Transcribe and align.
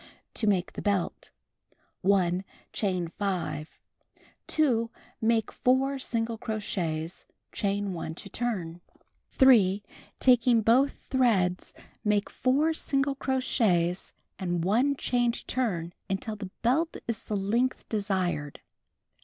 To 0.33 0.47
Make 0.47 0.73
the 0.73 0.81
Belt: 0.81 1.29
1. 2.01 2.43
Chain 2.73 3.09
5. 3.19 3.77
2. 4.47 4.89
Make 5.21 5.51
4 5.51 5.99
single 5.99 6.39
crochets. 6.39 7.25
Chain 7.51 7.93
1 7.93 8.15
to 8.15 8.27
turn. 8.27 8.81
3. 9.29 9.83
Taking 10.19 10.63
both 10.63 10.93
threads, 11.11 11.75
make 12.03 12.31
4 12.31 12.73
single 12.73 13.13
crochets 13.13 14.11
and 14.39 14.63
1 14.65 14.95
chain 14.95 15.33
to 15.33 15.45
turn 15.45 15.93
until 16.09 16.35
the 16.35 16.49
belt 16.63 16.97
is 17.07 17.23
the 17.23 17.37
length 17.37 17.87
desired. 17.87 18.59